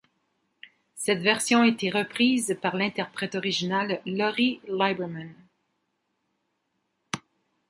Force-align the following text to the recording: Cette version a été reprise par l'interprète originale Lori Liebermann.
Cette 0.95 1.21
version 1.21 1.61
a 1.61 1.67
été 1.67 1.91
reprise 1.91 2.57
par 2.59 2.75
l'interprète 2.75 3.35
originale 3.35 4.01
Lori 4.07 4.59
Liebermann. 4.67 5.31